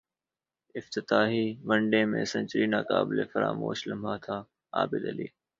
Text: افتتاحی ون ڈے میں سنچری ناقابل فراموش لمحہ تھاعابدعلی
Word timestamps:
افتتاحی 0.75 1.45
ون 1.67 1.81
ڈے 1.91 2.01
میں 2.11 2.23
سنچری 2.33 2.65
ناقابل 2.75 3.17
فراموش 3.33 3.79
لمحہ 3.89 4.15
تھاعابدعلی 4.25 5.27